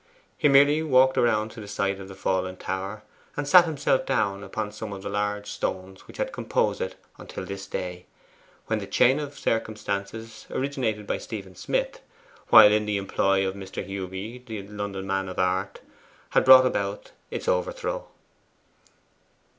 He 0.35 0.47
merely 0.49 0.81
walked 0.81 1.15
round 1.15 1.51
to 1.51 1.61
the 1.61 1.67
site 1.67 1.99
of 1.99 2.07
the 2.07 2.15
fallen 2.15 2.57
tower, 2.57 3.03
and 3.37 3.47
sat 3.47 3.65
himself 3.65 4.03
down 4.03 4.43
upon 4.43 4.71
some 4.71 4.91
of 4.93 5.03
the 5.03 5.09
large 5.09 5.47
stones 5.51 6.07
which 6.07 6.17
had 6.17 6.31
composed 6.33 6.81
it 6.81 6.95
until 7.19 7.45
this 7.45 7.67
day, 7.67 8.07
when 8.65 8.79
the 8.79 8.87
chain 8.87 9.19
of 9.19 9.37
circumstance 9.37 10.47
originated 10.49 11.05
by 11.05 11.19
Stephen 11.19 11.55
Smith, 11.55 12.01
while 12.47 12.71
in 12.71 12.87
the 12.87 12.97
employ 12.97 13.47
of 13.47 13.53
Mr. 13.53 13.85
Hewby, 13.85 14.39
the 14.43 14.63
London 14.67 15.05
man 15.05 15.29
of 15.29 15.37
art, 15.37 15.81
had 16.31 16.45
brought 16.45 16.65
about 16.65 17.11
its 17.29 17.47
overthrow. 17.47 18.07